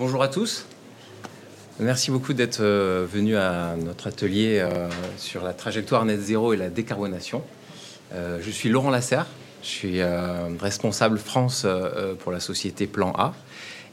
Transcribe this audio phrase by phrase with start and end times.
[0.00, 0.64] Bonjour à tous.
[1.78, 4.88] Merci beaucoup d'être euh, venu à notre atelier euh,
[5.18, 7.42] sur la trajectoire net zéro et la décarbonation.
[8.14, 9.26] Euh, je suis Laurent Lasserre,
[9.62, 10.02] je suis
[10.58, 11.66] responsable France
[12.20, 13.34] pour la société Plan A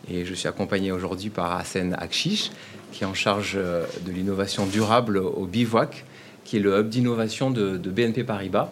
[0.10, 2.52] et je suis accompagné aujourd'hui par Hassan Akchish
[2.94, 6.06] qui est en charge de l'innovation durable au Bivouac,
[6.46, 8.72] qui est le hub d'innovation de, de, BNP Paribas,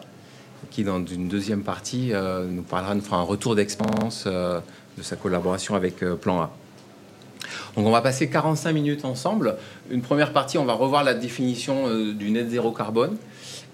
[0.72, 2.14] qui dans une deuxième partie
[2.50, 4.62] nous parlera, nous fera un retour d'expérience de
[5.02, 6.56] sa collaboration avec Plan A.
[7.76, 9.56] Donc on va passer 45 minutes ensemble.
[9.90, 13.18] Une première partie, on va revoir la définition euh, du net zéro carbone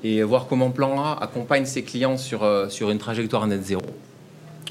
[0.04, 3.84] et voir comment Plan A accompagne ses clients sur, euh, sur une trajectoire net zéro.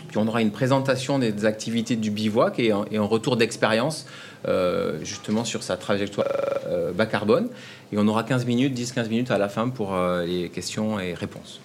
[0.08, 4.06] Puis on aura une présentation des activités du bivouac et un, retour d'expérience
[4.48, 6.26] euh, justement sur sa trajectoire
[6.96, 7.48] bas carbone.
[7.92, 9.96] Et on aura 15 minutes, 10-15 minutes à la fin pour
[10.26, 11.60] les questions et réponses.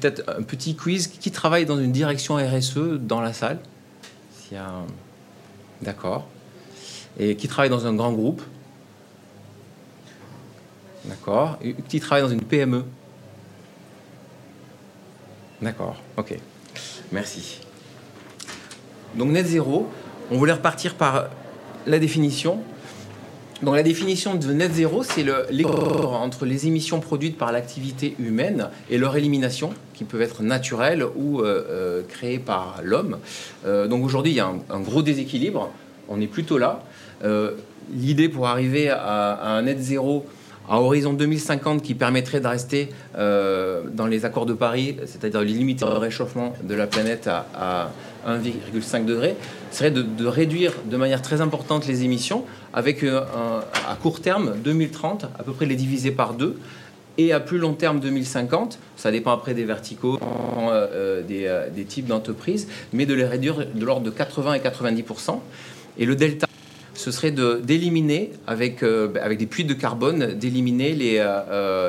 [0.00, 1.08] Peut-être un petit quiz.
[1.08, 3.58] Qui travaille dans une direction RSE dans la salle?
[4.32, 4.70] S'il y a
[5.82, 6.26] D'accord.
[7.18, 8.42] Et qui travaille dans un grand groupe
[11.04, 11.58] D'accord.
[11.88, 12.84] Qui travaille dans une PME
[15.62, 16.38] D'accord, ok.
[17.12, 17.60] Merci.
[19.14, 19.88] Donc net zéro,
[20.30, 21.28] on voulait repartir par
[21.86, 22.62] la définition.
[23.62, 28.68] Donc la définition de net zéro, c'est l'écart entre les émissions produites par l'activité humaine
[28.88, 33.18] et leur élimination, qui peuvent être naturelles ou euh, euh, créées par l'homme.
[33.66, 35.70] Euh, donc aujourd'hui, il y a un, gros déséquilibre.
[36.08, 36.82] On est plutôt là.
[37.92, 40.24] L'idée pour arriver à, un net zéro
[40.68, 45.98] à horizon 2050 qui permettrait de rester dans les accords de Paris, c'est-à-dire limiter le
[45.98, 47.90] réchauffement de la planète à
[48.26, 49.36] 1,5 degré,
[49.70, 53.20] serait de, réduire de manière très importante les émissions, avec euh,
[53.88, 56.58] à court terme, 2030, à peu près les diviser par deux,
[57.18, 62.06] et à plus long terme, 2050, ça dépend après des verticaux, euh, euh, des, types
[62.06, 65.38] d'entreprises, mais de les réduire de l'ordre de 80 et 90%.
[65.98, 66.46] Et le delta,
[66.94, 71.24] ce serait d'éliminer, avec, avec des puits de carbone, d'éliminer les,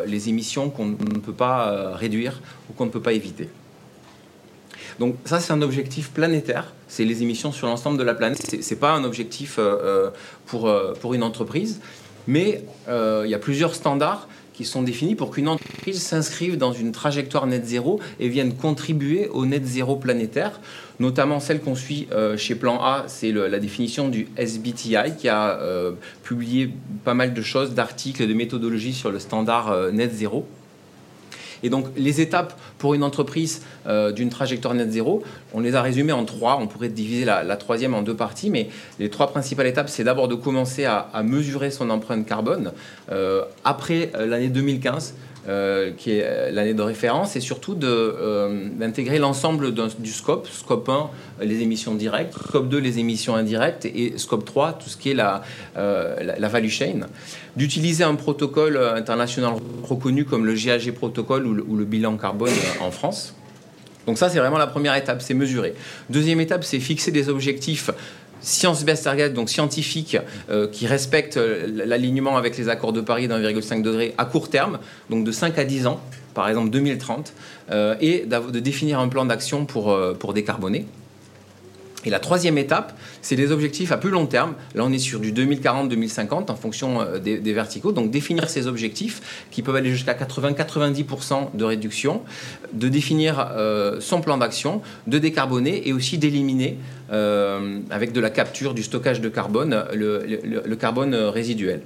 [0.05, 3.49] les émissions qu'on ne peut pas réduire ou qu'on ne peut pas éviter.
[5.02, 6.73] Donc ça, c'est un objectif planétaire.
[6.87, 8.39] C'est les émissions sur l'ensemble de la planète.
[8.45, 10.09] Ce n'est pas un objectif euh, euh,
[10.45, 11.80] pour, euh, pour une entreprise.
[12.27, 14.27] Mais il y a plusieurs standards
[14.66, 19.45] sont définis pour qu'une entreprise s'inscrive dans une trajectoire net zéro et vienne contribuer au
[19.45, 20.60] net zéro planétaire,
[20.99, 22.08] notamment celle qu'on suit
[22.38, 25.60] chez Plan A, c'est la définition du SBTI qui a
[26.23, 26.71] publié
[27.04, 30.45] pas mal de choses, d'articles, de méthodologies sur le standard net zéro.
[31.64, 35.23] Et donc les étapes pour une entreprise euh, d'une trajectoire net zéro,
[35.54, 36.58] on les a résumées en trois.
[36.60, 40.27] On pourrait diviser la, troisième en deux parties, mais les trois principales étapes, c'est d'abord
[40.27, 42.71] de commencer à, mesurer son empreinte carbone
[43.11, 45.14] euh, après euh, l'année 2015.
[45.49, 50.87] Euh, qui est euh, l'année de référence, et surtout euh, d'intégrer l'ensemble du scope, scope
[50.87, 51.09] 1,
[51.43, 55.13] les émissions directes, scope 2, les émissions indirectes, et scope 3, tout ce qui est
[55.15, 55.41] la,
[55.75, 57.07] la, value chain,
[57.55, 63.33] d'utiliser un protocole international reconnu comme le GAG protocole ou le bilan carbone en France.
[64.05, 65.73] Donc ça, c'est vraiment la première étape, c'est mesurer.
[66.09, 67.91] Deuxième étape, c'est fixer des objectifs
[68.41, 70.17] science-based target, donc scientifique,
[70.49, 74.79] euh, qui respecte euh, l'alignement avec les accords de Paris d'1,5 degré à court terme,
[75.09, 76.02] donc de 5 à 10 ans,
[76.33, 77.33] par exemple 2030,
[77.71, 80.85] euh, et de définir un plan d'action pour, pour décarboner.
[82.06, 84.56] Et la troisième étape, c'est des objectifs à plus long terme.
[84.73, 87.92] Là, on est sur du 2040-2050 en fonction euh, des, verticaux.
[87.92, 92.22] Donc, définir ces objectifs qui peuvent aller jusqu'à 80-90% de réduction,
[92.73, 96.78] de définir euh, son plan d'action, de décarboner et aussi d'éliminer,
[97.12, 101.82] euh, avec de la capture, du stockage de carbone, le carbone résiduel.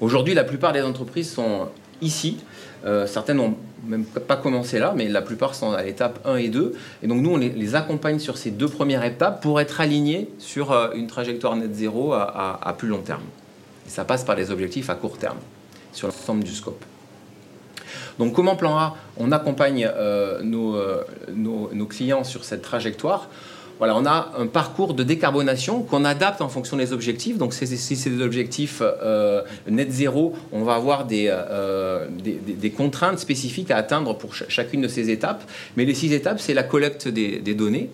[0.00, 1.68] Aujourd'hui, la plupart des entreprises sont
[2.00, 2.38] ici
[2.84, 6.48] euh, certaines n'ont même pas commencé là, mais la plupart sont à l'étape 1 et
[6.48, 6.74] 2.
[7.02, 10.72] Et donc nous, on les, accompagne sur ces deux premières étapes pour être alignés sur
[10.72, 13.22] euh, une trajectoire net zéro à, plus long terme.
[13.86, 15.38] Ça passe par les objectifs à court terme,
[15.92, 16.84] sur l'ensemble du scope.
[18.18, 23.28] Donc comment Plan A, on accompagne euh, nos, clients sur cette trajectoire?
[23.80, 27.38] On a un parcours de décarbonation qu'on adapte en fonction des objectifs.
[27.38, 33.18] Donc, si c'est des objectifs euh, net zéro, on va avoir euh, des, des, contraintes
[33.18, 35.42] spécifiques à atteindre pour chacune de ces étapes.
[35.76, 37.90] Mais les six étapes, c'est la collecte des, des, données,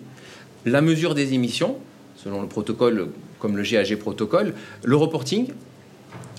[0.65, 1.77] la mesure des émissions,
[2.17, 3.07] selon le protocole
[3.39, 4.53] comme le GAG protocole,
[4.83, 5.47] le reporting,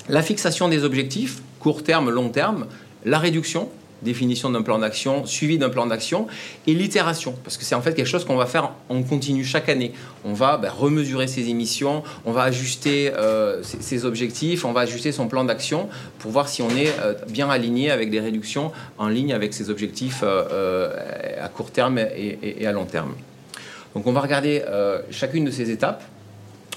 [0.08, 2.66] la fixation des objectifs, court terme, long terme,
[3.04, 3.68] la réduction,
[4.02, 6.26] définition d'un plan d'action, suivi d'un plan d'action,
[6.66, 9.68] et l'itération, parce que c'est en fait quelque chose qu'on va faire en continu chaque
[9.68, 9.92] année.
[10.24, 15.12] On va ben, remesurer ses émissions, on va ajuster euh, ses, objectifs, on va ajuster
[15.12, 19.08] son plan d'action pour voir si on est euh, bien aligné avec des réductions en
[19.08, 20.94] ligne avec ses objectifs euh,
[21.40, 23.14] à court terme et, à long terme.
[23.94, 24.62] Donc on va regarder
[25.10, 26.04] chacune de ces étapes.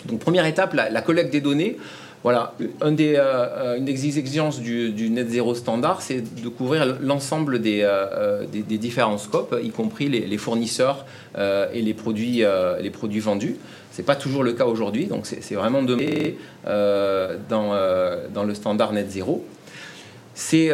[0.06, 1.78] Donc première étape, la, collecte des données.
[2.24, 2.54] Voilà,
[2.86, 7.88] une des, euh, une des exigences du, net zéro standard, c'est de couvrir l'ensemble des,
[8.52, 11.06] des, différents scopes, y compris les, fournisseurs
[11.38, 12.44] et les produits,
[12.80, 13.56] les produits vendus.
[13.92, 17.74] Ce n'est pas toujours le cas aujourd'hui, donc c'est vraiment demandé dans,
[18.32, 19.44] dans le standard net zéro.
[20.36, 20.72] C'est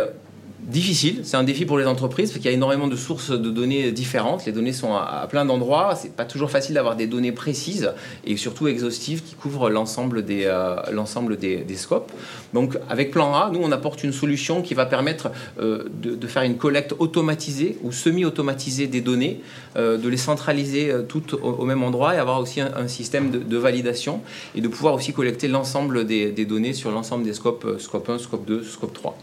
[0.59, 3.49] difficile, c'est un défi pour les entreprises parce qu'il y a énormément de sources de
[3.49, 4.45] données différentes.
[4.45, 5.95] Les données sont à, plein d'endroits.
[5.95, 7.91] C'est pas toujours facile d'avoir des données précises
[8.25, 12.11] et surtout exhaustives qui couvrent l'ensemble des, euh, l'ensemble des, scopes.
[12.53, 16.43] Donc, avec Plan A, nous on apporte une solution qui va permettre euh, de, faire
[16.43, 19.41] une collecte automatisée ou semi-automatisée des données,
[19.75, 24.21] euh, de les centraliser toutes au, même endroit et avoir aussi un, système de, validation
[24.55, 28.17] et de pouvoir aussi collecter l'ensemble des, des données sur l'ensemble des scopes, scope 1,
[28.17, 29.17] scope 2, scope 3.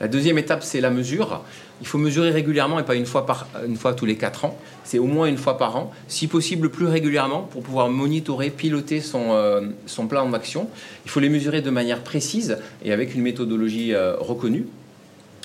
[0.00, 1.42] La deuxième étape, c'est la mesure.
[1.80, 4.56] Il faut mesurer régulièrement et pas une fois, par, une fois tous les quatre ans.
[4.84, 9.00] C'est au moins une fois par an, si possible plus régulièrement pour pouvoir monitorer, piloter
[9.00, 10.68] son, euh, son plan d'action.
[11.04, 14.66] Il faut les mesurer de manière précise et avec une méthodologie euh, reconnue.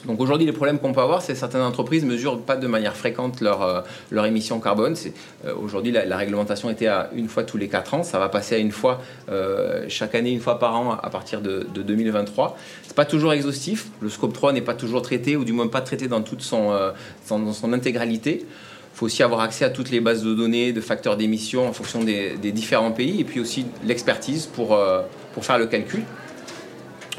[0.05, 2.67] Donc aujourd'hui, les problèmes qu'on peut avoir, c'est que certaines entreprises ne mesurent pas de
[2.67, 4.25] manière fréquente leur, euh, leur
[4.61, 4.95] carbone.
[5.45, 8.03] Euh, aujourd'hui, la, réglementation était à une fois tous les quatre ans.
[8.03, 11.41] Ça va passer à une fois euh, chaque année, une fois par an à partir
[11.41, 12.57] de, 2023.
[12.83, 13.87] Ce n'est pas toujours exhaustif.
[13.99, 16.71] Le scope 3 n'est pas toujours traité, ou du moins pas traité dans toute son,
[17.29, 18.45] dans son intégralité.
[18.45, 21.73] Il faut aussi avoir accès à toutes les bases de données, de facteurs d'émission en
[21.73, 24.77] fonction des, des, différents pays, et puis aussi l'expertise pour,
[25.33, 26.03] pour faire le calcul.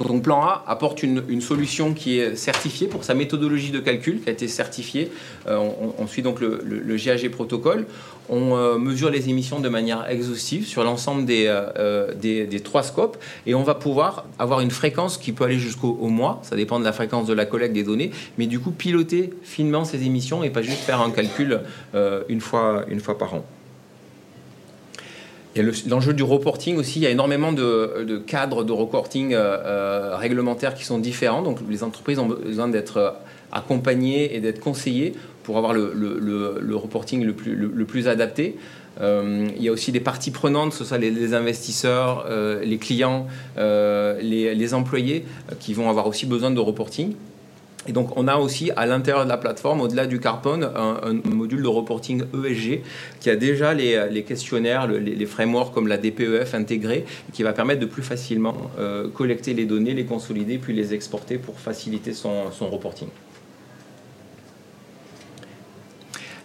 [0.07, 4.29] Donc Plan A apporte une, solution qui est certifiée pour sa méthodologie de calcul, qui
[4.29, 5.11] a été certifiée.
[5.47, 5.59] Euh,
[5.99, 7.87] on, suit donc le, GAG protocole.
[8.29, 13.17] On euh, mesure les émissions de manière exhaustive sur l'ensemble euh, des, trois scopes
[13.47, 16.85] et on va pouvoir avoir une fréquence qui peut aller jusqu'au mois, ça dépend de
[16.85, 20.51] la fréquence de la collecte des données, mais du coup piloter finement ces émissions et
[20.51, 21.61] pas juste faire un calcul
[22.29, 22.85] une fois
[23.19, 23.45] par an.
[25.55, 26.99] Il y a l'enjeu du reporting aussi.
[26.99, 31.43] Il y a énormément de, cadres de reporting euh, euh, réglementaires qui sont différents.
[31.43, 33.11] Donc les entreprises ont besoin d'être euh,
[33.53, 38.57] accompagnées et d'être conseillées pour avoir le, reporting le plus, adapté.
[39.01, 42.27] il y a aussi des parties prenantes, ce soit les, investisseurs,
[42.63, 45.25] les clients, les, employés,
[45.59, 47.15] qui vont avoir aussi besoin de reporting.
[47.89, 51.63] Et donc, on a aussi à l'intérieur de la plateforme, au-delà du Carbone, un, module
[51.63, 52.83] de reporting ESG
[53.19, 57.87] qui a déjà les, questionnaires, les, frameworks comme la DPEF intégrés, qui va permettre de
[57.87, 63.09] plus facilement euh, collecter les données, les consolider, puis les exporter pour faciliter son, reporting.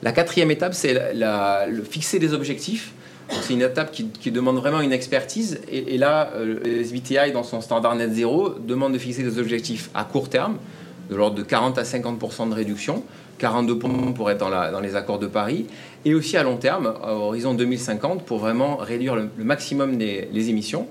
[0.02, 2.94] La quatrième étape, c'est le fixer des objectifs.
[3.30, 5.60] C'est une étape qui, demande vraiment une expertise.
[5.70, 9.90] Et, là, euh, le SBTI, dans son standard net zéro, demande de fixer des objectifs
[9.94, 10.58] à court terme,
[11.10, 13.04] de l'ordre de 40 à 50 de réduction,
[13.40, 13.78] 42
[14.16, 15.66] pour être dans, les accords de Paris,
[16.06, 20.88] et aussi à long terme, à horizon 2050, pour vraiment réduire le, maximum des émissions.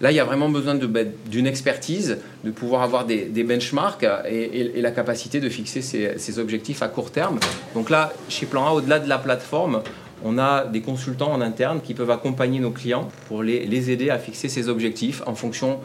[0.00, 4.80] Là, il y a vraiment besoin ben, d'une expertise, de pouvoir avoir des, benchmarks et,
[4.80, 7.38] la capacité de fixer ces, objectifs à court terme.
[7.74, 9.82] Donc là, chez Plan A, au-delà de la plateforme,
[10.22, 14.10] on a des consultants en interne qui peuvent accompagner nos clients pour les, les aider
[14.10, 15.78] à fixer ces objectifs en fonction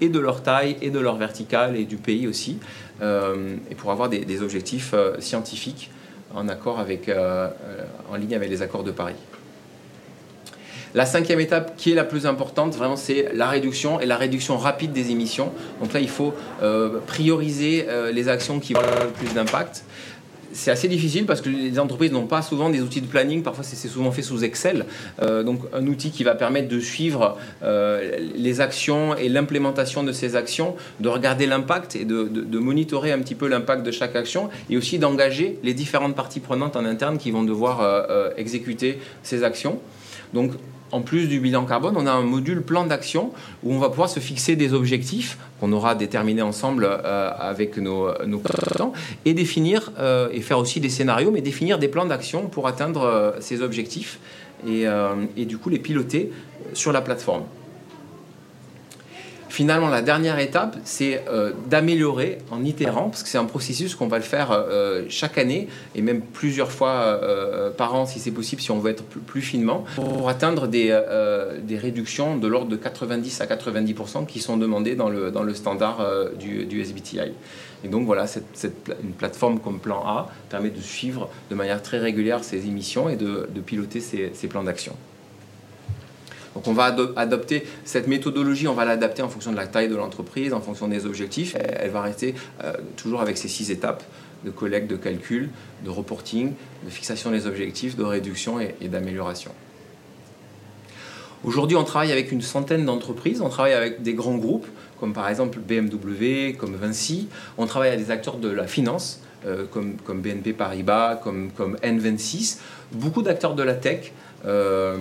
[0.00, 3.90] et de leur taille et de leur verticale et du pays aussi, euh, et pour
[3.90, 5.90] avoir des, objectifs euh, scientifiques
[6.34, 7.48] en accord avec, euh,
[8.10, 9.14] en ligne avec les accords de Paris.
[10.94, 14.56] La cinquième étape qui est la plus importante, vraiment, c'est la réduction et la réduction
[14.56, 15.52] rapide des émissions.
[15.82, 16.32] Donc là, il faut
[17.06, 19.84] prioriser les actions qui ont le plus d'impact
[20.56, 23.42] c'est assez difficile parce que les entreprises n'ont pas souvent des outils de planning.
[23.42, 24.86] Parfois, c'est souvent fait sous Excel.
[25.22, 30.12] Euh, donc, un outil qui va permettre de suivre euh, les actions et l'implémentation de
[30.12, 34.48] ces actions, de regarder l'impact et de, monitorer un petit peu l'impact de chaque action
[34.70, 39.44] et aussi d'engager les différentes parties prenantes en interne qui vont devoir euh, exécuter ces
[39.44, 39.78] actions.
[40.92, 44.08] En plus du bilan carbone, on a un module plan d'action où on va pouvoir
[44.08, 48.42] se fixer des objectifs qu'on aura déterminés ensemble euh, avec nos, nos
[49.24, 53.02] et définir euh, et faire aussi des scénarios, mais définir des plans d'action pour atteindre
[53.02, 54.18] euh, ces objectifs
[54.66, 54.86] et,
[55.44, 56.32] du coup les piloter
[56.72, 57.42] sur la plateforme.
[59.48, 64.08] Finalement, la dernière étape, c'est euh, d'améliorer en itérant, parce que c'est un processus qu'on
[64.08, 68.32] va le faire euh, chaque année et même plusieurs fois euh, par an si c'est
[68.32, 70.98] possible, si on veut être plus, finement, pour atteindre des,
[71.62, 75.54] des réductions de l'ordre de 90 à 90% qui sont demandées dans le, dans le
[75.54, 76.04] standard
[76.38, 77.32] du, du, SBTI.
[77.84, 81.98] Et donc voilà, cette, une plateforme comme Plan A permet de suivre de manière très
[81.98, 84.96] régulière ces émissions et de, de piloter ces, ces plans d'action.
[86.56, 89.94] Donc on va adopter cette méthodologie, on va l'adapter en fonction de la taille de
[89.94, 91.54] l'entreprise, en fonction des objectifs.
[91.54, 92.34] Elle va rester
[92.64, 94.02] euh, toujours avec ces six étapes
[94.42, 95.50] de collecte, de calcul,
[95.84, 99.50] de reporting, de fixation des objectifs, de réduction et, d'amélioration.
[101.44, 104.66] Aujourd'hui, on travaille avec une centaine d'entreprises, on travaille avec des grands groupes,
[104.98, 109.20] comme par exemple BMW, comme Vinci, on travaille avec des acteurs de la finance,
[109.70, 111.50] comme, comme, BNP Paribas, comme
[111.82, 112.58] N26,
[112.92, 114.12] beaucoup d'acteurs de la tech,
[114.44, 114.96] euh,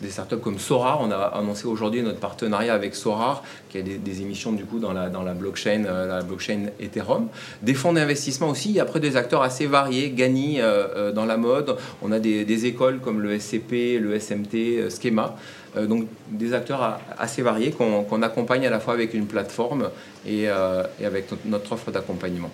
[0.00, 1.00] des, startups comme Sorar.
[1.02, 4.92] On a annoncé aujourd'hui notre partenariat avec Sorar, qui a des, émissions du coup dans
[4.92, 7.28] la, dans la blockchain, euh, la blockchain Ethereum.
[7.62, 8.80] Des fonds d'investissement aussi.
[8.80, 11.76] après des acteurs assez variés, Gani euh, dans la mode.
[12.02, 15.36] On a des, écoles comme le SCP, le SMT, Schema.
[15.76, 19.90] donc des acteurs assez variés qu'on accompagne à la fois avec une plateforme
[20.26, 22.50] et, et avec notre offre d'accompagnement.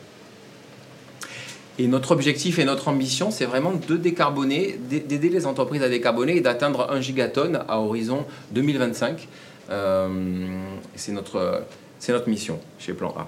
[1.78, 6.36] Et notre objectif et notre ambition, c'est vraiment de décarboner, d'aider les entreprises à décarboner
[6.36, 9.28] et d'atteindre 1 gigatonne à horizon 2025.
[9.70, 10.08] Euh,
[10.94, 11.62] c'est notre,
[12.08, 13.26] notre mission chez Plan A.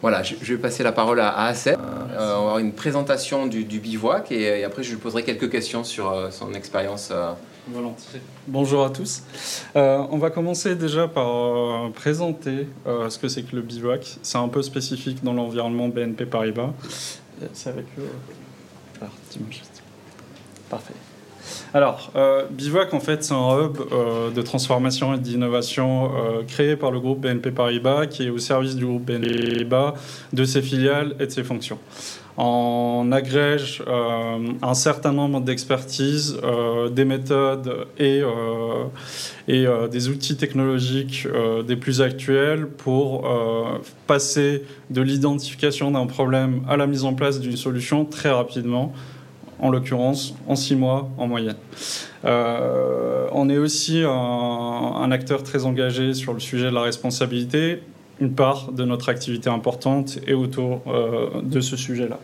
[0.00, 3.64] Voilà, je, vais passer la parole à, à euh, on va avoir une présentation du,
[3.64, 7.10] bivouac et, après je lui poserai quelques questions sur euh, son expérience.
[8.46, 9.22] Bonjour à tous.
[9.74, 14.18] Euh, on va commencer déjà par euh, présenter euh, ce que c'est que le bivouac.
[14.22, 16.72] C'est un peu spécifique dans l'environnement BNP Paribas.
[17.54, 18.08] C'est avec eux.
[19.00, 19.06] Ah,
[20.68, 20.94] Parfait.
[21.74, 22.10] Alors,
[22.50, 23.76] Bivouac, en fait, c'est un hub
[24.32, 26.10] de transformation et d'innovation
[26.48, 29.94] créé par le groupe BNP Paribas, qui est au service du groupe BNP Paribas,
[30.32, 31.78] de ses filiales et de ses fonctions
[32.36, 41.28] on agrège euh, un certain nombre d'expertises, euh, des méthodes et, euh, des outils technologiques
[41.66, 43.28] des plus actuels pour
[44.06, 48.92] passer de l'identification d'un problème à la mise en place d'une solution très rapidement,
[49.60, 51.56] en l'occurrence en six mois en moyenne.
[52.24, 57.80] on est aussi un acteur très engagé sur le sujet de la responsabilité
[58.20, 62.18] une part de notre activité importante est autour euh, de ce sujet-là.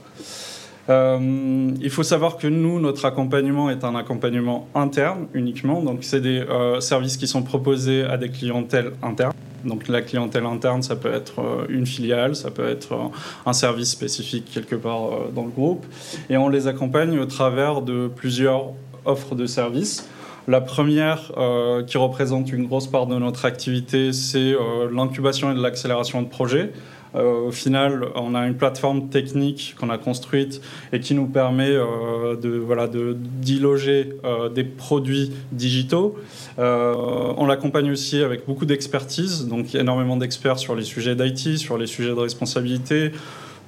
[0.89, 5.83] Euh, il faut savoir que nous, notre accompagnement est un accompagnement interne uniquement.
[5.83, 9.33] Donc, c'est des euh, services qui sont proposés à des clientèles internes.
[9.65, 13.11] Donc, la clientèle interne, ça peut être une filiale, ça peut être
[13.45, 15.85] un service spécifique quelque part dans le groupe.
[16.31, 18.71] Et on les accompagne au travers de plusieurs
[19.05, 20.09] offres de services.
[20.51, 25.55] La première, euh, qui représente une grosse part de notre activité, c'est euh, l'incubation et
[25.55, 26.73] l'accélération de projets.
[27.15, 30.61] Euh, au final, on a une plateforme technique qu'on a construite
[30.93, 33.17] et qui nous permet de voilà de
[33.61, 34.13] loger
[34.53, 36.19] des produits digitaux.
[36.59, 41.87] on l'accompagne aussi avec beaucoup d'expertise, donc énormément d'experts sur les sujets d'IT, sur les
[41.87, 43.13] sujets de responsabilité,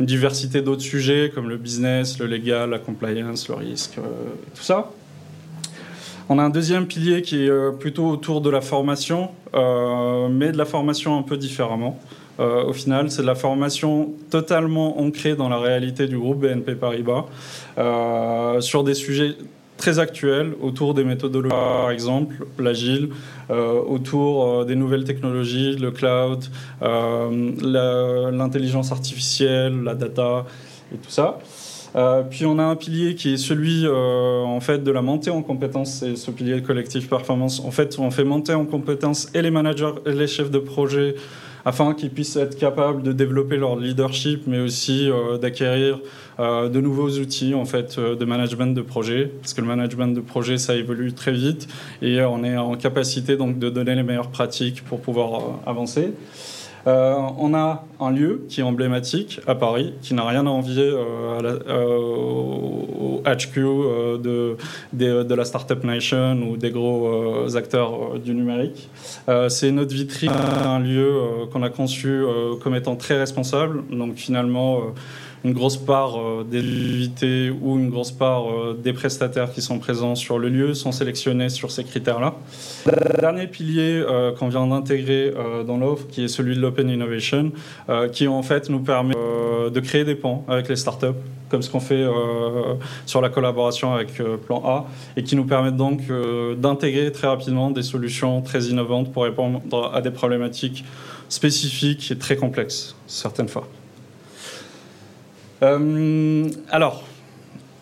[0.00, 3.94] une diversité d'autres sujets comme le business, le légal, la compliance, le risque,
[4.56, 4.90] tout ça.
[6.32, 10.50] On a un deuxième pilier qui est euh, plutôt autour de la formation, euh, mais
[10.50, 12.00] de la formation un peu différemment.
[12.40, 16.76] Euh, au final, c'est de la formation totalement ancrée dans la réalité du groupe BNP
[16.76, 17.26] Paribas,
[18.60, 19.36] sur des sujets
[19.76, 23.10] très actuels autour des méthodologies, par exemple l'agile,
[23.50, 26.44] autour des nouvelles technologies, le cloud,
[28.40, 30.46] l'intelligence artificielle, la data
[30.94, 31.40] et tout ça.
[31.94, 35.30] Euh, puis on a un pilier qui est celui euh, en fait de la montée
[35.30, 37.60] en compétences, c'est ce pilier collectif performance.
[37.60, 41.14] En fait, on fait monter en compétences et les managers et les chefs de projet
[41.64, 46.00] afin qu'ils puissent être capables de développer leur leadership, mais aussi euh, d'acquérir
[46.38, 50.56] de nouveaux outils en fait de management de projet, parce que le management de projet
[50.56, 51.68] ça évolue très vite
[52.00, 56.14] et on est en capacité donc de donner les meilleures pratiques pour pouvoir avancer.
[56.86, 60.82] Euh, on a un lieu qui est emblématique à Paris, qui n'a rien à envier
[60.82, 63.56] euh, euh, au HQ
[64.20, 64.56] de,
[64.92, 68.88] de, la Startup Nation ou des gros acteurs du numérique.
[69.48, 70.32] C'est notre vitrine,
[70.64, 71.12] un lieu
[71.52, 72.22] qu'on a conçu
[72.62, 73.82] comme étant très responsable.
[73.90, 74.80] Donc finalement,
[75.44, 79.78] une grosse part euh, des invités ou une grosse part euh, des prestataires qui sont
[79.78, 82.34] présents sur le lieu sont sélectionnés sur ces critères-là.
[82.86, 85.32] Le dernier pilier euh, qu'on vient d'intégrer
[85.66, 87.52] dans l'offre, qui est celui de l'Open Innovation,
[88.12, 91.06] qui en fait nous permet de créer des ponts avec les startups,
[91.48, 92.04] comme ce qu'on fait
[93.06, 96.02] sur la collaboration avec Plan A, et qui nous permettent donc
[96.58, 99.60] d'intégrer très rapidement des solutions très innovantes pour répondre
[99.92, 100.84] à des problématiques
[101.28, 103.66] spécifiques et très complexes, certaines fois.
[105.62, 107.04] Euh, alors,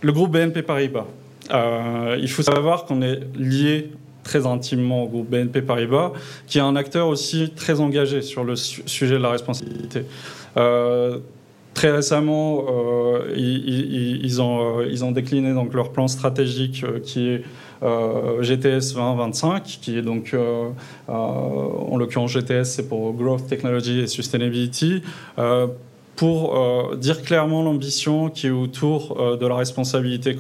[0.03, 1.07] le groupe BNP Paribas.
[1.51, 3.91] Euh, il faut savoir qu'on est lié
[4.23, 6.13] très intimement au groupe BNP Paribas,
[6.47, 10.03] qui est un acteur aussi très engagé sur le sujet de la responsabilité.
[10.57, 11.19] Euh,
[11.75, 12.67] très récemment,
[13.35, 17.43] ils, ont, décliné donc leur plan stratégique qui est
[18.41, 20.37] GTS 2025, qui est donc,
[21.09, 25.03] en l'occurrence GTS, c'est pour Growth, Technology et Sustainability
[26.21, 30.37] pour euh, dire clairement l'ambition qui est autour euh, de la responsabilité.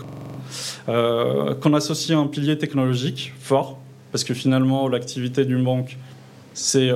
[0.87, 3.79] qu'on associe à un pilier technologique fort,
[4.13, 5.97] parce que finalement, l'activité d'une banque,
[6.53, 6.91] c'est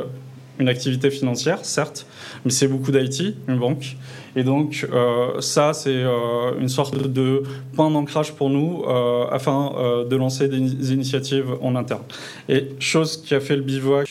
[0.59, 2.07] une activité financière, certes,
[2.45, 3.97] mais c'est beaucoup d'IT, une banque.
[4.37, 7.43] Et donc, euh, ça, c'est euh, une sorte de
[7.75, 9.73] point d'ancrage pour nous euh, afin
[10.09, 12.03] de lancer des initiatives en interne.
[12.49, 14.09] Et chose qui a fait le bivouac.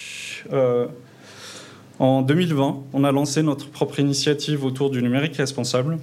[2.04, 6.00] En 2020, on a lancé notre propre initiative autour du numérique responsable.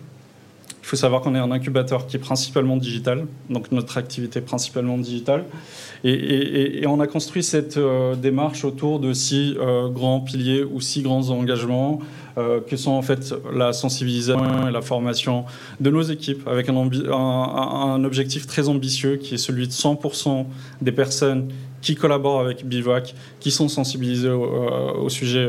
[0.83, 4.42] Il faut savoir qu'on est un incubateur qui est principalement digital, donc notre activité est
[4.42, 5.45] principalement digitale.
[6.02, 11.02] Et, on a construit cette euh, démarche autour de six euh, grands piliers ou six
[11.02, 12.00] grands engagements,
[12.38, 15.45] euh, que sont en fait la sensibilisation et la formation
[15.80, 16.76] de nos équipes, avec un,
[17.12, 20.47] un, objectif très ambitieux qui est celui de 100%
[20.80, 21.50] des personnes
[21.82, 25.49] qui collaborent avec Bivouac, qui sont sensibilisées au sujet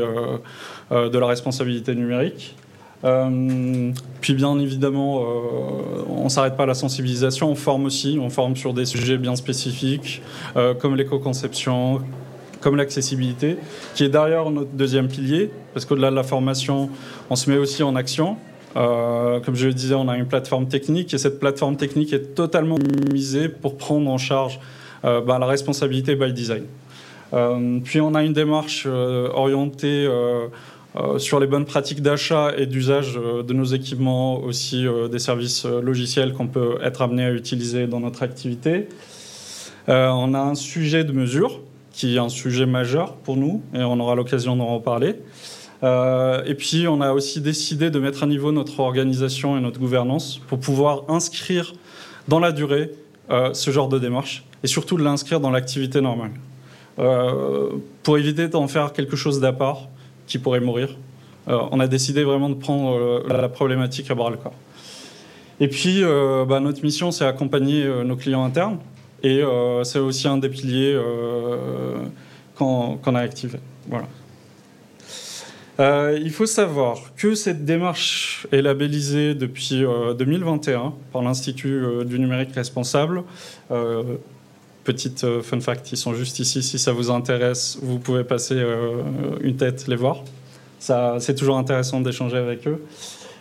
[0.90, 2.56] de la responsabilité numérique.
[3.04, 8.18] Euh, puis bien évidemment, euh, on ne s'arrête pas à la sensibilisation, on forme aussi,
[8.20, 10.22] on forme sur des sujets bien spécifiques,
[10.56, 12.00] euh, comme l'éco-conception,
[12.60, 13.56] comme l'accessibilité,
[13.94, 16.90] qui est derrière notre deuxième pilier, parce qu'au-delà de la formation,
[17.28, 18.36] on se met aussi en action.
[18.74, 22.78] comme je le disais, on a une plateforme technique et cette plateforme technique est totalement
[23.12, 24.60] misée pour prendre en charge
[25.02, 26.64] bah, la responsabilité by design.
[27.84, 30.08] puis on a une démarche orientée
[30.94, 35.18] euh, sur les bonnes pratiques d'achat et d'usage euh, de nos équipements, aussi euh, des
[35.18, 38.88] services logiciels qu'on peut être amené à utiliser dans notre activité.
[39.88, 41.60] on a un sujet de mesure
[41.92, 45.16] qui est un sujet majeur pour nous et on aura l'occasion d'en reparler.
[45.82, 50.40] et puis on a aussi décidé de mettre à niveau notre organisation et notre gouvernance
[50.46, 51.74] pour pouvoir inscrire
[52.28, 52.92] dans la durée
[53.52, 56.32] ce genre de démarche et surtout de l'inscrire dans l'activité normale.
[58.02, 59.88] pour éviter d'en faire quelque chose d'à part
[60.26, 60.96] qui pourraient mourir.
[61.48, 64.54] Euh, on a décidé vraiment de prendre euh, la problématique à bras le corps.
[65.60, 68.78] Et puis, euh, bah, notre mission, c'est accompagner nos clients internes.
[69.24, 69.40] Et
[69.84, 70.98] c'est aussi un des piliers
[72.56, 73.60] qu'on a activé.
[73.88, 74.08] Voilà.
[76.18, 79.84] il faut savoir que cette démarche est labellisée depuis
[80.18, 83.22] 2021 par l'Institut du numérique responsable.
[84.84, 86.62] Petite euh, fun fact, ils sont juste ici.
[86.62, 89.02] Si ça vous intéresse, vous pouvez passer euh,
[89.40, 90.24] une tête, les voir.
[90.80, 92.84] C'est toujours intéressant d'échanger avec eux.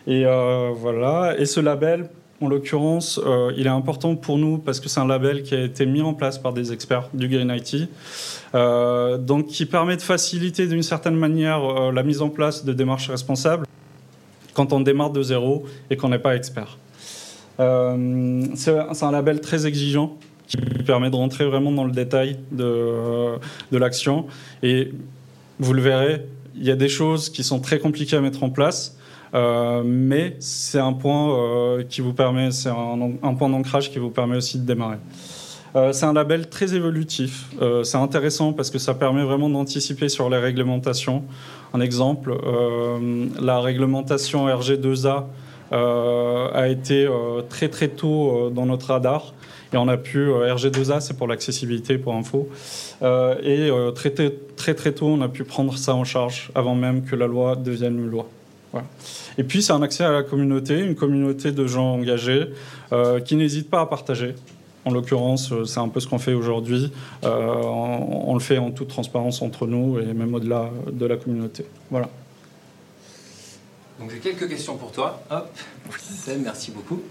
[0.05, 1.35] Et euh, voilà.
[1.39, 2.09] Et ce label,
[2.41, 3.19] en l'occurrence,
[3.57, 6.13] il est important pour nous parce que c'est un label qui a été mis en
[6.13, 7.89] place par des experts du Green IT,
[8.53, 13.65] donc qui permet de faciliter d'une certaine manière la mise en place de démarches responsables
[14.53, 16.77] quand on démarre de zéro et qu'on n'est pas expert.
[17.57, 20.17] c'est un label très exigeant
[20.57, 23.35] qui permet de rentrer vraiment dans le détail de,
[23.71, 24.25] de l'action.
[24.63, 24.91] Et
[25.59, 28.49] vous le verrez, il y a des choses qui sont très compliquées à mettre en
[28.49, 28.97] place.
[29.33, 34.09] Euh, mais c'est un point euh, qui vous permet, c'est un, point d'ancrage qui vous
[34.09, 34.97] permet aussi de démarrer.
[35.75, 37.49] Euh, c'est un label très évolutif.
[37.83, 41.23] c'est intéressant parce que ça permet vraiment d'anticiper sur les réglementations.
[41.73, 42.35] Un exemple,
[43.41, 45.23] la réglementation RG2A
[45.71, 47.07] a été
[47.47, 49.33] très très tôt dans notre radar.
[49.73, 52.49] Et on a pu, euh, RG2A, c'est pour l'accessibilité, pour info.
[53.01, 56.75] Euh, et euh, très, très, très tôt, on a pu prendre ça en charge avant
[56.75, 58.27] même que la loi devienne une loi.
[59.37, 62.47] Et puis, c'est un accès à la communauté, une communauté de gens engagés
[63.25, 64.33] qui n'hésitent pas à partager.
[64.85, 66.89] En l'occurrence, c'est un peu ce qu'on fait aujourd'hui.
[67.21, 67.27] On,
[68.27, 71.65] on, le fait en toute transparence entre nous et même au-delà de la communauté.
[71.89, 72.07] Voilà.
[73.99, 75.21] Donc j'ai quelques questions pour toi.
[75.29, 75.49] Hop,
[76.41, 77.01] merci beaucoup.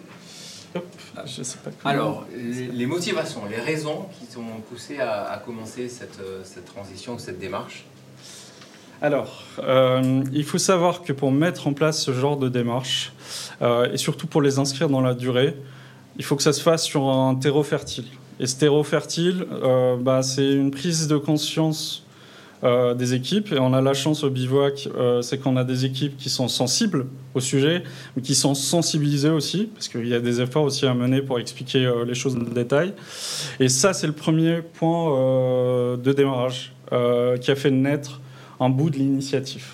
[1.17, 6.21] Ah, je sais pas Alors, les, motivations, les raisons qui t'ont poussé à, commencer cette,
[6.45, 7.85] cette, transition, cette démarche
[9.03, 13.15] alors, euh, il faut savoir que pour mettre en place ce genre de démarche,
[13.63, 15.57] euh, et surtout pour les inscrire dans la durée,
[16.19, 18.05] il faut que ça se fasse sur un terreau fertile.
[18.41, 22.05] Et ce terreau fertile, euh, bah, c'est une prise de conscience
[22.63, 23.53] euh, des équipes.
[23.53, 26.47] Et on a la chance au bivouac, euh, c'est qu'on a des équipes qui sont
[26.47, 30.85] sensibles au sujet, mais qui sont sensibilisées aussi, parce qu'il y a des efforts aussi
[30.85, 32.93] à mener pour expliquer euh, les choses dans le détail.
[33.61, 36.75] Et ça, c'est le premier point de démarrage
[37.41, 38.21] qui a fait naître
[38.59, 39.65] un bout de l'initiative.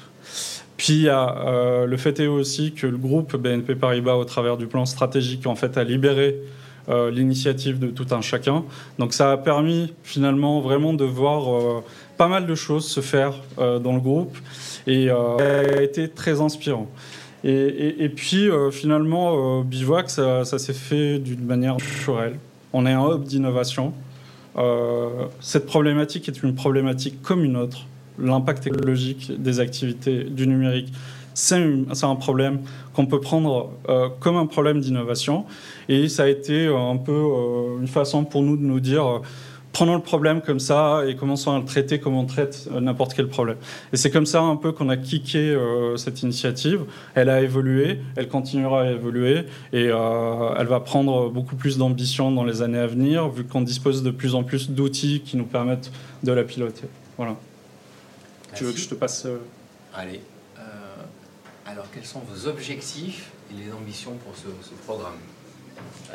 [0.76, 4.66] Puis il y a le fait aussi que le groupe BNP Paribas, au travers du
[4.66, 6.38] plan stratégique, en fait, a libéré
[6.88, 8.64] l'initiative de tout un chacun.
[8.98, 11.82] Donc ça a permis finalement vraiment de voir
[12.16, 14.36] pas mal de choses se faire euh, dans le groupe
[14.86, 16.88] et euh, a été très inspirant.
[17.44, 22.38] Et, puis euh, finalement, Bivouac, ça, s'est fait d'une manière naturelle.
[22.72, 23.92] On est un hub d'innovation.
[25.40, 27.86] cette problématique est une problématique comme une autre.
[28.18, 30.92] L'impact écologique des activités du numérique,
[31.34, 31.62] c'est
[32.02, 32.60] un, problème
[32.94, 33.70] qu'on peut prendre
[34.18, 35.44] comme un problème d'innovation.
[35.88, 37.22] Et ça a été un peu
[37.78, 39.20] une façon pour nous de nous dire
[39.76, 43.12] prenons le problème comme ça et commençons à le traiter comme on traite euh, n'importe
[43.12, 43.58] quel problème.
[43.92, 46.86] Et c'est comme ça un peu qu'on a kické euh, cette initiative.
[47.14, 52.30] Elle a évolué, elle continuera à évoluer et euh, elle va prendre beaucoup plus d'ambition
[52.30, 55.44] dans les années à venir, vu qu'on dispose de plus en plus d'outils qui nous
[55.44, 56.86] permettent de la piloter.
[57.18, 57.36] Voilà.
[58.54, 59.26] Tu veux que je te passe
[59.94, 60.22] Allez.
[61.66, 65.18] alors, quels sont vos objectifs et les ambitions pour ce programme?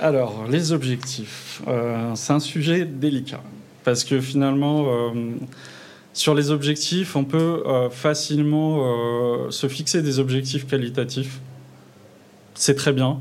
[0.02, 3.43] Alors, les objectifs, euh, c'est un sujet délicat
[3.84, 5.12] parce que finalement, euh,
[6.13, 11.39] sur les objectifs, on peut euh, facilement se fixer des objectifs qualitatifs.
[12.56, 13.19] C'est très bien.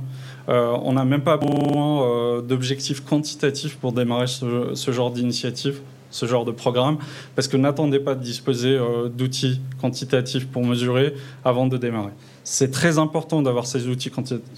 [0.49, 6.45] on n'a même pas besoin d'objectifs quantitatifs pour démarrer ce, ce genre d'initiative, ce genre
[6.45, 6.97] de programme,
[7.37, 8.79] parce que n'attendez pas de disposer
[9.15, 12.13] d'outils quantitatifs pour mesurer avant de démarrer.
[12.43, 14.11] C'est très important d'avoir ces outils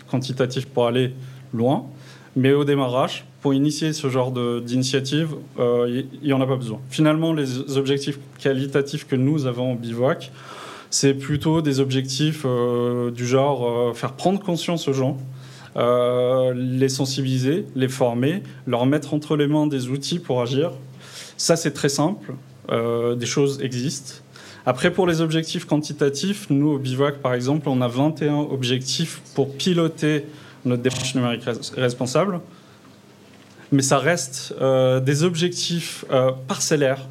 [0.08, 1.12] quantitatifs pour aller
[1.52, 1.86] loin.
[2.34, 6.80] Mais au démarrage, pour initier ce genre d'initiative, euh, il n'y en a pas besoin.
[6.88, 10.32] Finalement, les objectifs qualitatifs que nous avons au bivouac,
[10.90, 15.18] c'est plutôt des objectifs euh, du genre euh, faire prendre conscience aux gens,
[15.74, 20.70] les sensibiliser, les former, leur mettre entre les mains des outils pour agir.
[21.38, 22.34] Ça, c'est très simple.
[22.68, 24.22] des choses existent.
[24.66, 29.54] Après, pour les objectifs quantitatifs, nous, au bivouac, par exemple, on a 21 objectifs pour
[29.56, 30.26] piloter
[30.64, 31.44] notre démarche numérique
[31.76, 32.40] responsable.
[33.72, 37.08] Mais ça reste euh, des objectifs euh, parcellaires.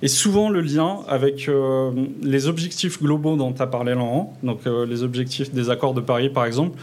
[0.00, 1.92] Et souvent, le lien avec euh,
[2.22, 6.44] les objectifs globaux dont as parlé, Laurent, donc les objectifs des accords de Paris, par
[6.44, 6.78] exemple,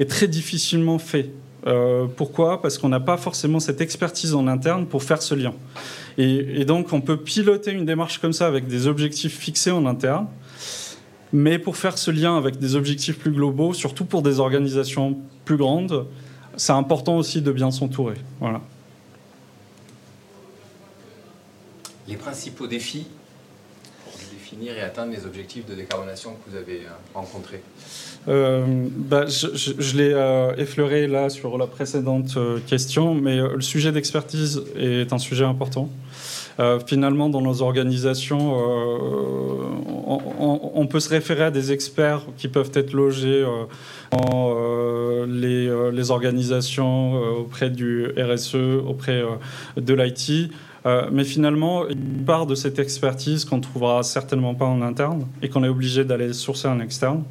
[0.00, 1.30] est très difficilement fait.
[2.16, 2.62] pourquoi?
[2.62, 5.52] Parce qu'on n'a pas forcément cette expertise en interne pour faire ce lien.
[6.16, 10.26] Et, donc, on peut piloter une démarche comme ça avec des objectifs fixés en interne,
[11.32, 15.56] mais pour faire ce lien avec des objectifs plus globaux, surtout pour des organisations plus
[15.56, 16.06] grandes,
[16.56, 18.16] c'est important aussi de bien s'entourer.
[18.40, 18.60] Voilà.
[22.06, 23.06] Les principaux défis
[24.04, 27.62] pour définir et atteindre les objectifs de décarbonation que vous avez euh, rencontrés
[28.28, 32.36] euh, bah, je, l'ai euh, effleuré là sur la précédente
[32.66, 35.88] question, mais le sujet d'expertise est un sujet important.
[36.60, 38.98] Euh, finalement, dans nos organisations, euh,
[40.74, 43.64] on, peut se référer à des experts qui peuvent être logés euh,
[44.10, 44.56] dans
[45.26, 49.22] les, les, organisations auprès du RSE, auprès
[49.76, 50.50] de l'IT.
[51.12, 55.48] mais finalement, une part de cette expertise qu'on ne trouvera certainement pas en interne et
[55.48, 57.22] qu'on est obligé d'aller sourcer en externe.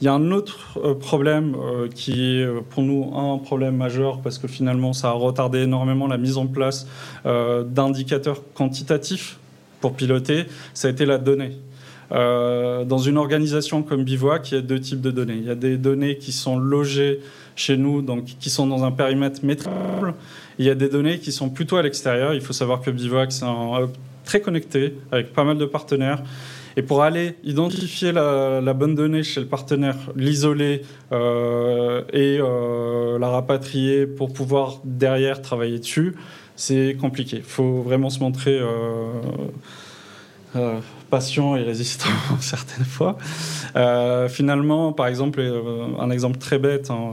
[0.00, 3.76] Il y a un autre euh, problème euh, qui est euh, pour nous un problème
[3.76, 6.86] majeur parce que finalement ça a retardé énormément la mise en place
[7.24, 9.38] d'indicateurs quantitatifs
[9.80, 11.56] pour piloter, ça a été la donnée.
[12.10, 15.36] dans une organisation comme Bivouac, il y a deux types de données.
[15.36, 17.20] Il y a des données qui sont logées
[17.56, 20.14] chez nous, donc qui sont dans un périmètre maîtrisable.
[20.58, 22.32] Il y a des données qui sont plutôt à l'extérieur.
[22.32, 23.90] Il faut savoir que Bivouac, c'est un hub
[24.24, 26.22] très connecté avec pas mal de partenaires.
[26.78, 33.28] Et pour aller identifier la, bonne donnée chez le partenaire, l'isoler euh, et euh, la
[33.28, 36.14] rapatrier pour pouvoir derrière travailler dessus,
[36.54, 37.38] c'est compliqué.
[37.38, 38.60] Il faut vraiment se montrer
[40.54, 42.10] euh, patient et résistant
[42.40, 43.16] certaines fois.
[44.28, 45.40] finalement, par exemple,
[45.98, 47.12] un exemple très bête, hein,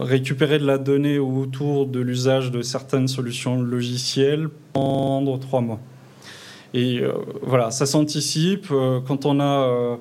[0.00, 5.78] récupérer de la donnée autour de l'usage de certaines solutions logicielles pendant trois mois.
[6.74, 8.66] Et euh, voilà, ça s'anticipe.
[8.72, 9.98] Euh, quand on a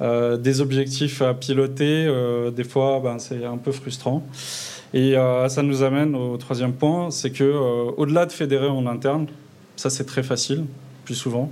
[0.00, 2.08] euh, des objectifs à piloter,
[2.54, 4.24] des fois, ben, c'est un peu frustrant.
[4.94, 5.14] Et
[5.48, 7.44] ça nous amène au troisième point, c'est que
[7.96, 9.26] au-delà de fédérer en interne,
[9.76, 10.64] ça c'est très facile,
[11.06, 11.50] plus souvent.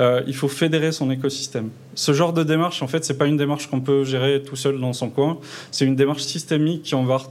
[0.00, 1.68] il faut fédérer son écosystème.
[1.94, 4.80] Ce genre de démarche, en fait, c'est pas une démarche qu'on peut gérer tout seul
[4.80, 5.38] dans son coin.
[5.70, 7.30] C'est une démarche systémique qui embarque,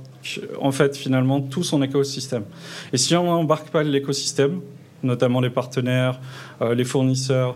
[0.61, 2.45] en fait, finalement, tout son écosystème.
[2.93, 4.61] Et si on n'embarque pas l'écosystème,
[5.03, 6.19] notamment les partenaires,
[6.61, 7.55] euh, les fournisseurs,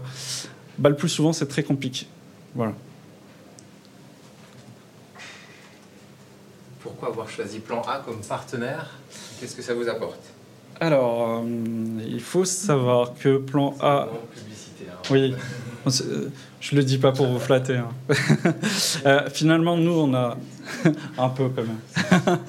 [0.77, 2.07] bah, le plus souvent c'est très compliqué.
[2.55, 2.73] Voilà.
[6.81, 8.97] Pourquoi avoir choisi Plan A comme partenaire?
[9.39, 10.21] Qu'est-ce que ça vous apporte?
[10.79, 11.43] Alors, euh,
[12.07, 14.07] il faut savoir que Plan A.
[14.33, 14.97] Publicité, hein.
[15.09, 15.35] Oui.
[16.59, 17.77] Je le dis pas pour vous flatter.
[17.77, 17.89] Hein.
[19.05, 20.37] Euh, finalement, nous, on a
[21.17, 22.39] un peu quand même.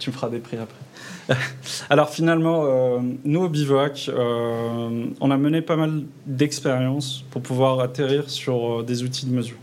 [0.00, 1.36] Tu me feras des prix après.
[1.90, 7.80] Alors finalement, euh, nous au Bivouac, euh, on a mené pas mal d'expériences pour pouvoir
[7.80, 9.56] atterrir sur euh, des outils de mesure.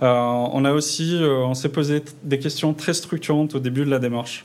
[0.00, 4.44] on a aussi, on s'est posé des questions très structurantes au début de la démarche,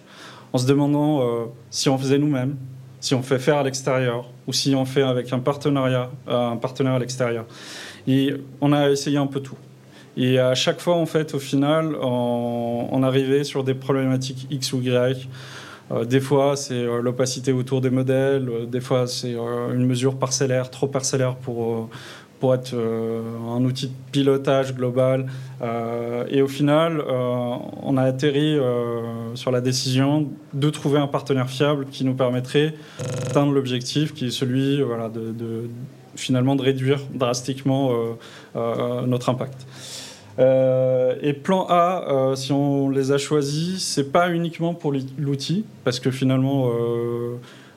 [0.54, 2.56] en se demandant si on faisait nous-mêmes,
[3.02, 6.94] si on fait faire à l'extérieur, ou si on fait avec un partenariat, un partenaire
[6.94, 7.46] à l'extérieur.
[8.08, 9.58] Et on a essayé un peu tout.
[10.22, 14.82] Et à chaque fois, en fait, au final, on, arrivait sur des problématiques X ou
[14.82, 15.30] Y.
[15.92, 18.50] Euh, des fois, c'est l'opacité autour des modèles.
[18.68, 21.90] des fois, c'est une mesure parcellaire, trop parcellaire pour,
[22.42, 25.28] pour être un outil de pilotage global.
[26.30, 28.58] et au final, on a atterri
[29.36, 32.76] sur la décision de trouver un partenaire fiable qui nous permettrait
[33.24, 35.70] d'atteindre l'objectif qui est celui voilà, de
[36.20, 38.14] finalement de réduire drastiquement euh,
[38.56, 39.66] euh, notre impact.
[40.40, 46.00] Euh, et plan A, si on les a choisis, c'est pas uniquement pour l'outil, parce
[46.00, 46.72] que finalement,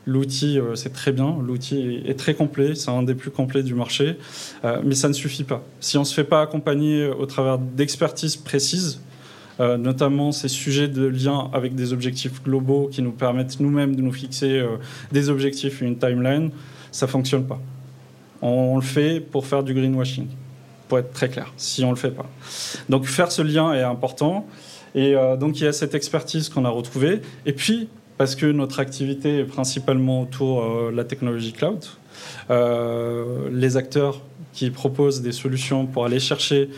[0.07, 4.17] l'outil, c'est très bien, l'outil est, très complet, c'est un des plus complets du marché,
[4.85, 5.63] mais ça ne suffit pas.
[5.81, 9.01] Si on ne se fait pas accompagner au travers d'expertises précises,
[9.59, 14.13] notamment ces sujets de lien avec des objectifs globaux qui nous permettent nous-mêmes de nous
[14.13, 14.65] fixer
[15.11, 16.51] des objectifs et une timeline,
[16.93, 17.61] ça fonctionne pas.
[18.41, 20.27] On le fait pour faire du greenwashing,
[20.93, 22.27] pour être très clair, si on ne le fait pas.
[22.91, 24.47] Donc faire ce lien est important.
[24.95, 27.23] Et euh, donc il y a cette expertise qu'on a retrouvée.
[27.47, 31.83] Et puis, parce que notre activité est principalement autour euh, de la technologie cloud,
[32.51, 34.21] euh, les acteurs
[34.53, 36.69] qui proposent des solutions pour aller chercher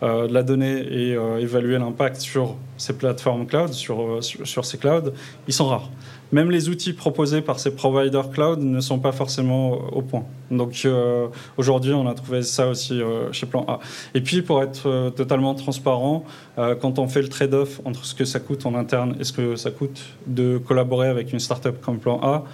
[0.00, 5.10] de la donnée et évaluer l'impact sur ces plateformes cloud, sur, sur ces clouds,
[5.46, 5.90] ils sont rares
[6.32, 10.24] même les outils proposés par ces providers cloud ne sont pas forcément au point.
[10.50, 13.80] Donc euh, aujourd'hui, on a trouvé ça aussi euh, chez Plan A.
[14.14, 16.24] Et puis, pour être euh, totalement transparent,
[16.56, 19.54] quand on fait le trade-off entre ce que ça coûte en interne et ce que
[19.54, 22.44] ça coûte de collaborer avec une startup comme Plan A,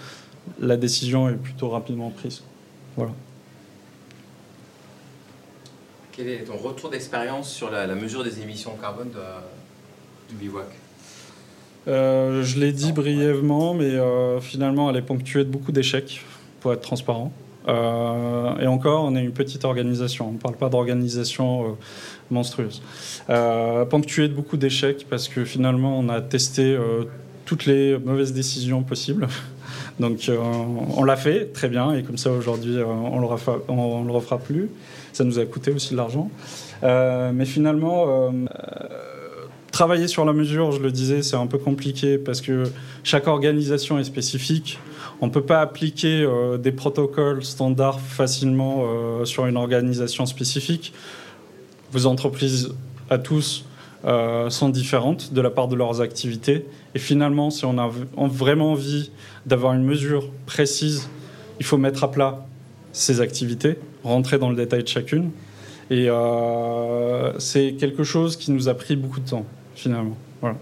[0.61, 2.43] la décision est plutôt rapidement prise.
[2.97, 3.13] Voilà.
[6.13, 9.11] Quel est ton retour d'expérience sur la, mesure des émissions carbone
[10.29, 10.84] du bivouac?
[11.87, 16.23] Euh, je l'ai dit brièvement, mais euh, finalement, elle est ponctuée de beaucoup d'échecs,
[16.61, 17.33] pour être transparent.
[17.69, 20.29] Euh, et encore, on est une petite organisation.
[20.29, 21.77] On ne parle pas d'organisation
[22.31, 22.83] monstrueuse.
[23.91, 26.77] ponctuée de beaucoup d'échecs parce que finalement, on a testé
[27.45, 29.29] toutes les mauvaises décisions possibles.
[30.01, 30.31] Donc,
[30.97, 34.69] on l'a fait très bien, et comme ça, aujourd'hui, on ne le refera plus.
[35.13, 36.31] Ça nous a coûté aussi de l'argent.
[36.83, 38.33] mais finalement
[39.75, 42.63] Travailler sur la mesure, je le disais, c'est un peu compliqué parce que
[43.03, 44.79] chaque organisation est spécifique.
[45.21, 50.93] On ne peut pas appliquer euh, des protocoles standards facilement euh, sur une organisation spécifique.
[51.91, 52.73] Vos entreprises
[53.11, 53.65] à tous
[54.05, 56.67] euh, sont différentes de la part de leurs activités.
[56.95, 59.11] Et finalement, si on a vraiment envie
[59.45, 61.09] d'avoir une mesure précise,
[61.59, 62.47] il faut mettre à plat
[62.93, 65.33] ces activités, rentrer dans le détail de chacune.
[65.91, 66.09] Et
[67.39, 70.17] c'est quelque chose qui nous a pris beaucoup de temps finalement.
[70.41, 70.57] Voilà.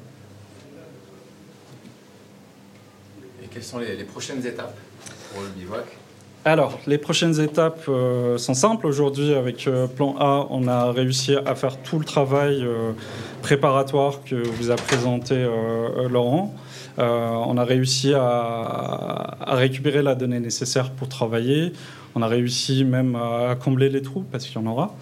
[3.42, 4.77] Et quelles sont les, prochaines étapes
[5.33, 5.87] pour le bivouac?
[6.44, 8.87] Alors, les prochaines étapes euh, sont simples.
[8.88, 12.92] Aujourd'hui, avec euh, Plan A, on a réussi à faire tout le travail euh,
[13.42, 15.46] préparatoire que vous a présenté
[16.11, 16.53] Laurent.
[16.98, 21.72] on a réussi à, à, récupérer la donnée nécessaire pour travailler.
[22.14, 24.94] On a réussi même à combler les trous, parce qu'il y en aura,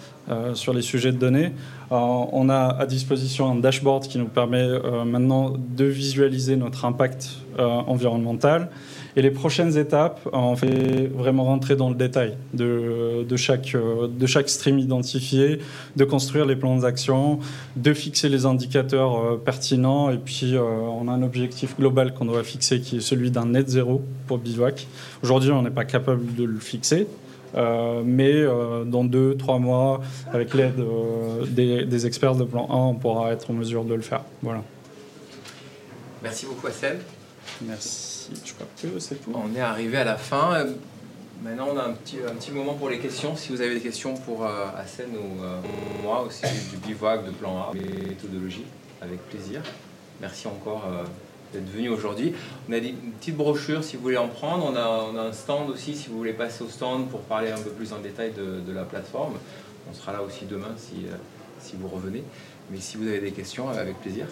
[0.53, 1.51] sur les sujets de données.
[1.91, 1.95] Euh,
[2.31, 7.31] on a à disposition un dashboard qui nous permet euh, maintenant de visualiser notre impact
[7.59, 8.69] euh, environnemental.
[9.15, 14.49] Et les prochaines étapes, on fait vraiment rentrer dans le détail de, chaque, de chaque
[14.49, 15.59] stream identifié,
[15.95, 17.39] de construire les plans d'action,
[17.75, 20.09] de fixer les indicateurs pertinents.
[20.11, 23.67] Et puis, on a un objectif global qu'on doit fixer qui est celui d'un net
[23.67, 24.87] zéro pour Bivouac.
[25.23, 27.07] Aujourd'hui, on n'est pas capable de le fixer.
[27.55, 32.75] Euh, mais euh, dans deux, trois mois, avec l'aide euh, des, experts de plan 1,
[32.75, 34.23] on pourra être en mesure de le faire.
[34.41, 34.63] Voilà.
[36.23, 36.99] Merci beaucoup, Assel.
[37.61, 38.10] Merci.
[39.33, 40.65] On est arrivé à la fin.
[41.43, 43.35] Maintenant, on a un petit, un petit moment pour les questions.
[43.35, 47.73] Si vous avez des questions pour Assel ou moi aussi, du bivouac, de plan A,
[47.73, 48.65] méthodologie,
[49.01, 49.61] avec plaisir.
[50.21, 50.83] Merci encore
[51.53, 52.33] d'être venu aujourd'hui.
[52.69, 54.65] On a une petite brochure si vous voulez en prendre.
[54.65, 57.71] On a, un stand aussi si vous voulez passer au stand pour parler un peu
[57.71, 59.33] plus en détail de, la plateforme.
[59.89, 61.15] On sera là aussi demain si, euh,
[61.59, 62.23] si vous revenez.
[62.69, 64.27] Mais si vous avez des questions, avec plaisir.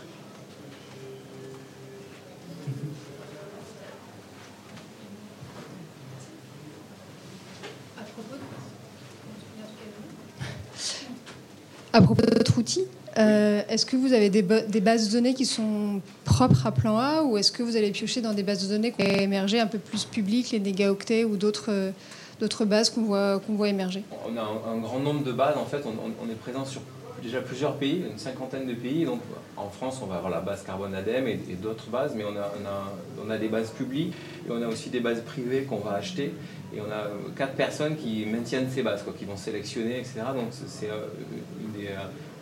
[11.92, 12.84] À propos de votre outil,
[13.18, 17.24] euh, est-ce que vous avez des, bases de données qui sont propres à Plan A
[17.24, 19.66] ou est-ce que vous allez piocher dans des bases de données qui ont émergé un
[19.66, 21.92] peu plus publiques, les négaoctets ou d'autres
[22.40, 24.04] d'autres bases qu'on voit, qu'on voit émerger?
[24.26, 25.58] On a un, grand nombre de bases.
[25.58, 26.82] En fait, on, est présent sur
[27.22, 29.06] déjà plusieurs pays, une cinquantaine de pays.
[29.06, 29.22] Donc,
[29.58, 32.52] en France, on va avoir la base Carbone ADEME et, d'autres bases, mais on a,
[32.62, 34.14] on, a, on a, des bases publiques
[34.48, 36.34] et on a aussi des bases privées qu'on va acheter.
[36.74, 40.22] Et on a quatre personnes qui maintiennent ces bases, quoi, qui vont sélectionner, etc.
[40.36, 41.90] Donc, c'est une des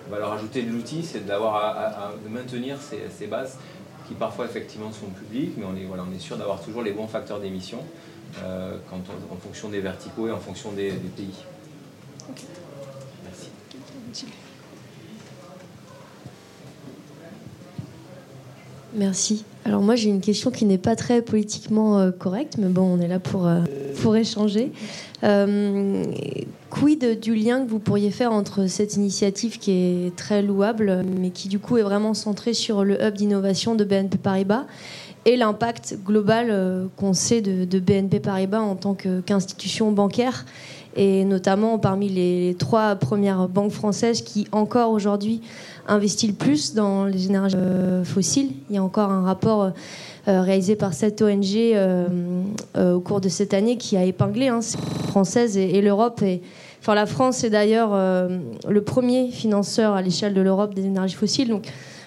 [0.10, 3.58] valeur ajoutée de l'outil, c'est d'avoir de maintenir ces, bases
[4.08, 6.92] qui parfois effectivement sont publiques, mais on est, voilà, on est sûr d'avoir toujours les
[6.92, 7.80] bons facteurs d'émission
[8.44, 11.44] euh, en fonction des verticaux et en fonction des, pays.
[13.24, 14.28] Merci.
[18.94, 19.44] Merci.
[19.66, 23.02] Alors moi j'ai une question qui n'est pas très politiquement euh, correcte, mais bon on
[23.02, 23.62] est là pour, euh,
[24.02, 24.72] pour échanger.
[25.24, 26.06] Euh,
[26.70, 31.32] quid du lien que vous pourriez faire entre cette initiative qui est très louable, mais
[31.32, 34.66] qui du coup est vraiment centrée sur le hub d'innovation de BNP Paribas
[35.26, 40.46] et l'impact global qu'on sait de, BNP Paribas en tant qu'institution bancaire
[40.96, 45.42] et notamment parmi les trois premières banques françaises qui encore aujourd'hui
[45.88, 48.52] investit le plus dans les énergies euh, fossiles.
[48.70, 49.70] Il y a encore un rapport euh,
[50.28, 51.56] euh, réalisé par cette ONG
[52.78, 54.60] au cours de cette année qui a épinglé hein,
[55.08, 56.22] française et, l'Europe.
[56.88, 61.54] La France est d'ailleurs le premier financeur à l'échelle de l'Europe des énergies fossiles.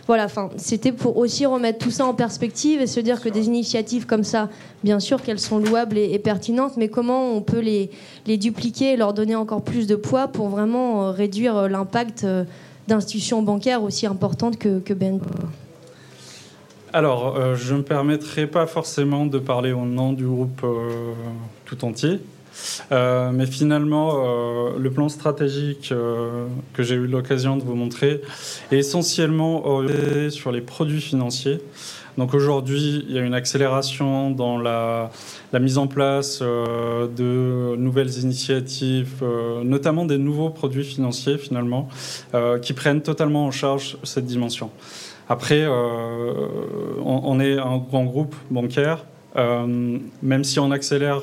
[0.07, 3.47] Voilà, enfin, c'était pour aussi remettre tout ça en perspective et se dire que des
[3.47, 4.49] initiatives comme ça,
[4.83, 7.91] bien sûr qu'elles sont louables et, pertinentes, mais comment on peut les,
[8.27, 12.27] les, dupliquer et leur donner encore plus de poids pour vraiment réduire l'impact
[12.89, 15.27] d'institutions bancaires aussi importantes que, que BNP
[16.93, 21.13] alors, euh, je ne me permettrai pas forcément de parler au nom du groupe euh,
[21.65, 22.19] tout entier,
[22.91, 24.17] euh, mais finalement,
[24.77, 25.95] le plan stratégique
[26.75, 28.23] que j'ai eu l'occasion de vous montrer
[28.73, 31.61] est essentiellement orienté sur les produits financiers.
[32.19, 35.11] Donc aujourd'hui, il y a une accélération dans la,
[35.59, 41.89] mise en place euh, de nouvelles initiatives, euh, notamment des nouveaux produits financiers finalement,
[42.35, 44.71] euh, qui prennent totalement en charge cette dimension.
[45.29, 49.05] Après, on, est un grand groupe bancaire,
[49.37, 51.21] même si on accélère,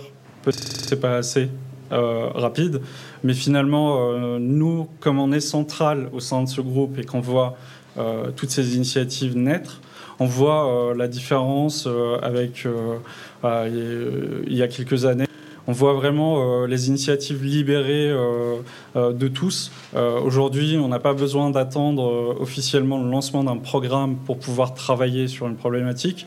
[0.50, 1.50] c'est pas assez
[1.92, 2.80] rapide,
[3.26, 7.58] mais finalement, nous, comme on est central au sein de ce groupe et qu'on voit
[8.38, 9.82] toutes ces initiatives naître,
[10.20, 12.98] on voit euh, la différence euh, avec euh,
[14.48, 15.26] il y a quelques années.
[15.68, 18.10] On voit vraiment les initiatives libérées
[18.96, 19.70] de tous.
[20.24, 25.46] Aujourd'hui, on n'a pas besoin d'attendre officiellement le lancement d'un programme pour pouvoir travailler sur
[25.46, 26.26] une problématique.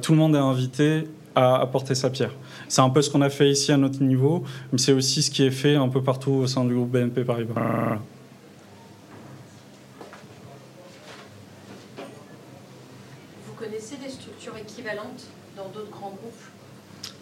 [0.00, 2.30] tout le monde est invité à apporter sa pierre.
[2.68, 5.32] C'est un peu ce qu'on a fait ici à notre niveau, mais c'est aussi ce
[5.32, 7.98] qui est fait un peu partout au sein du groupe BNP Paribas.
[15.56, 16.32] dans d'autres grands groupes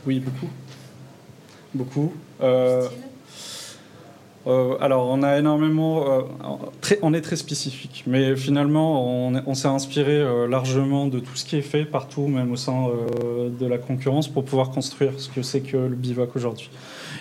[0.06, 0.48] Oui, beaucoup.
[1.74, 2.12] Beaucoup.
[2.40, 2.88] Euh,
[4.46, 6.12] euh, alors, on a énormément.
[6.12, 6.22] Euh,
[7.02, 11.62] on est très spécifique, mais finalement, on, s'est inspiré largement de tout ce qui est
[11.62, 12.88] fait partout, même au sein
[13.58, 16.70] de la concurrence, pour pouvoir construire ce que c'est que le bivac aujourd'hui.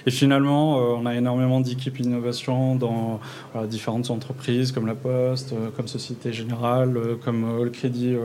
[0.08, 3.20] Et finalement, euh, on a énormément d'équipes innovation dans
[3.66, 8.16] différentes entreprises comme La Poste, euh, comme Société Générale, euh, comme le Crédit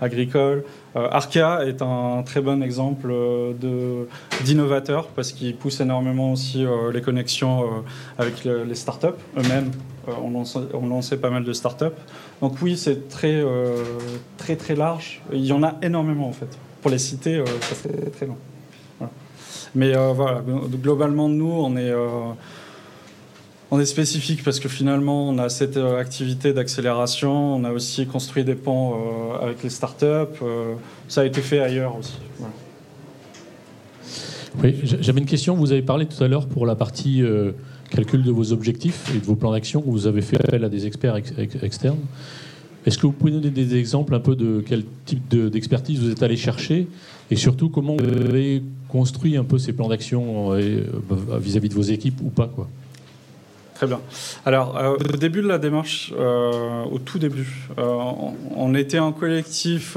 [0.00, 0.64] Agricole.
[0.94, 3.12] Arca est un très bon exemple
[4.44, 7.84] d'innovateur parce qu'il pousse énormément aussi les connexions
[8.18, 9.06] avec les startups
[9.38, 9.70] eux-mêmes.
[10.06, 11.96] on, lançait, pas mal de startups.
[12.42, 13.42] Donc oui, c'est très,
[14.36, 15.22] très très large.
[15.32, 16.58] Il y en a énormément en fait.
[16.82, 18.36] Pour les citer, ça serait très long.
[19.74, 20.42] Mais euh, voilà,
[20.82, 22.32] globalement, nous, on est, euh,
[23.70, 27.56] on est spécifique parce que finalement, on a cette euh, activité d'accélération.
[27.56, 28.94] On a aussi construit des ponts
[29.40, 30.38] avec les startups.
[31.08, 32.18] ça a été fait ailleurs aussi.
[34.62, 35.54] Oui, j'avais une question.
[35.54, 37.22] Vous avez parlé tout à l'heure pour la partie
[37.88, 40.86] calcul de vos objectifs et de vos plans d'action vous avez fait appel à des
[40.86, 41.16] experts
[41.62, 41.98] externes.
[42.84, 46.22] Est-ce que vous pouvez donner des exemples un peu de quel type d'expertise vous êtes
[46.22, 46.88] allé chercher
[47.30, 51.74] et surtout comment vous avez construit un peu ces plans d'action euh, euh, vis-à-vis de
[51.74, 52.68] vos équipes ou pas quoi
[53.74, 54.00] Très bien.
[54.44, 59.96] Alors, euh, au début de la démarche, au tout début, on, était un collectif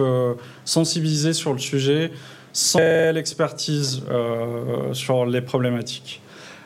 [0.63, 2.11] sensibilisé sur le sujet,
[2.51, 4.01] sans l'expertise
[4.93, 6.21] sur les problématiques.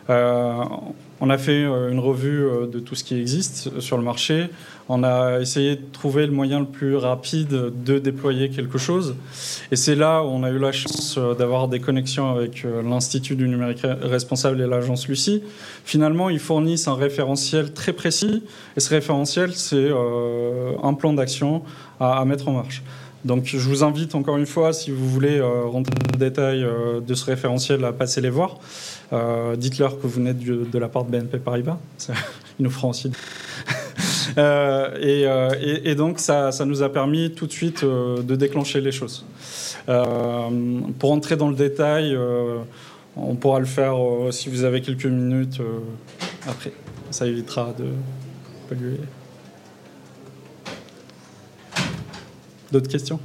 [0.07, 4.49] on a fait une revue de tout ce qui existe sur le marché.
[4.91, 9.15] On a essayé de trouver le moyen le plus rapide de déployer quelque chose.
[9.71, 12.81] Et c'est là où on a eu la chance euh, d'avoir des connexions avec euh,
[12.81, 15.43] l'Institut du numérique responsable et l'agence Lucie.
[15.85, 18.43] Finalement, ils fournissent un référentiel très précis.
[18.77, 21.61] Et ce référentiel, c'est euh, un plan d'action
[21.99, 22.81] à, mettre en marche.
[23.25, 26.65] Donc je vous invite encore une fois, si vous voulez rentrer dans le détail
[27.05, 28.59] de ce référentiel, à passer les voir.
[29.57, 31.79] Dites-leur que vous venez de la part de BNP Paribas.
[32.59, 33.11] Ils nous feront aussi.
[34.37, 38.81] Euh, euh, et, donc, ça, ça, nous a permis tout de suite euh, de déclencher
[38.81, 39.25] les choses.
[40.99, 42.17] pour entrer dans le détail,
[43.15, 43.95] on pourra le faire
[44.31, 45.61] si vous avez quelques minutes
[46.47, 46.71] après.
[47.11, 47.85] Ça évitera de
[48.67, 48.99] polluer.
[52.71, 53.19] D'autres questions?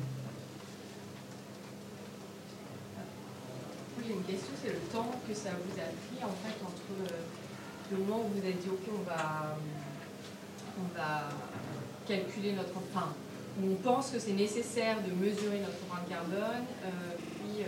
[12.97, 17.67] On pense que c'est nécessaire de mesurer notre empreinte carbone, euh, puis euh,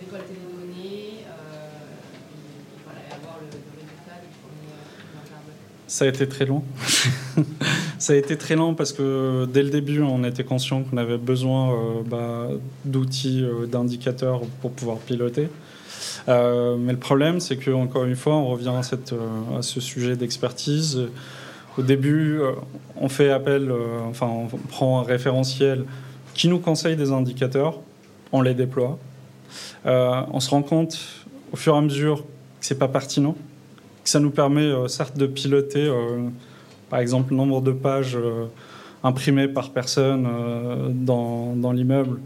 [0.00, 4.76] récolter les données euh, et, avoir le, résultat du premier
[5.14, 5.54] empreinte carbone.
[5.86, 6.62] Ça a été très long.
[7.98, 11.18] ça a été très long parce que dès le début, on était conscient qu'on avait
[11.18, 12.48] besoin euh, bah,
[12.84, 15.48] d'outils, euh, d'indicateurs pour pouvoir piloter.
[16.28, 20.16] Euh, mais le problème, c'est que encore une fois, on revient euh, à ce sujet
[20.16, 21.00] d'expertise.
[21.78, 22.52] Au début, euh,
[22.96, 25.84] on fait appel, euh, enfin, on prend un référentiel
[26.32, 27.80] qui nous conseille des indicateurs,
[28.32, 28.98] on les déploie.
[29.84, 30.98] Euh, on se rend compte
[31.52, 32.22] au fur et à mesure
[32.60, 33.36] que c'est pas pertinent,
[34.04, 35.90] que ça nous permet certes de piloter,
[36.90, 38.18] par exemple, le nombre de pages
[39.02, 40.28] imprimées par personne
[41.04, 42.18] dans, dans l'immeuble.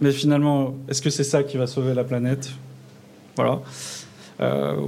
[0.00, 2.50] Mais finalement, est-ce que c'est ça qui va sauver la planète?
[3.36, 3.60] Voilà.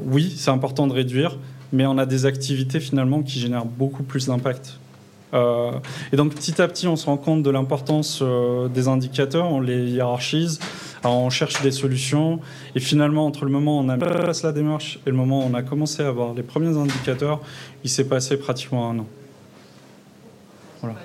[0.07, 1.37] Oui, c'est important de réduire,
[1.73, 4.79] mais on a des activités finalement qui génèrent beaucoup plus d'impact.
[5.35, 5.73] Euh,
[6.13, 9.61] et donc petit à petit, on se rend compte de l'importance euh, des indicateurs, on
[9.61, 10.61] les hiérarchise,
[11.05, 12.41] on cherche des solutions,
[12.75, 15.17] et finalement, entre le moment où on a mis en place la démarche et le
[15.17, 17.41] moment où on a commencé à avoir les premiers indicateurs,
[17.83, 19.07] il s'est passé pratiquement un an.
[20.83, 20.97] Voilà.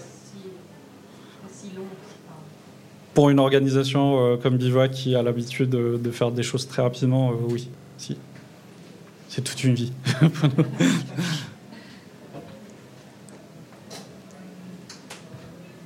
[3.13, 6.83] Pour une organisation euh, comme Bivouac qui a l'habitude de, de faire des choses très
[6.83, 8.17] rapidement, oui, si.
[9.29, 9.91] C'est toute une vie.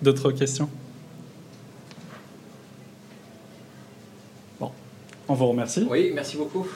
[0.01, 0.69] D'autres questions?
[4.59, 4.71] Bon,
[5.27, 5.85] on vous remercie.
[5.89, 6.67] Oui, merci beaucoup.